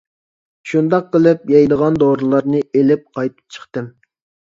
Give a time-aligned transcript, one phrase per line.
[0.71, 3.97] شۇنداق قىلىپ يەيدىغان دورىلارنى ئېلىپ قايتىپ چىقتىم.